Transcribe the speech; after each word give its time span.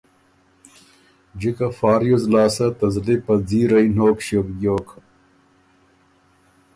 جکه 1.39 1.67
فا 1.77 1.93
ریوز 2.01 2.23
لاسته 2.33 2.67
ته 2.77 2.85
زلی 2.93 3.15
په 3.25 3.33
ځیرئ 3.47 3.87
نوک 3.95 4.17
ݭیوک 4.25 4.47
بيوک 4.57 4.87